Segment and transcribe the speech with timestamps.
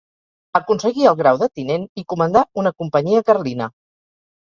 [0.59, 3.73] Aconseguí el grau de tinent i comandà una companyia carlina.